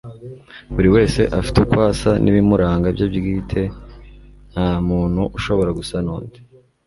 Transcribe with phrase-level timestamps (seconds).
[0.73, 3.61] buri wese afite uko asa n'ibimuranga bye bwite;
[4.51, 6.39] nta muntu ushobora gusa n'undi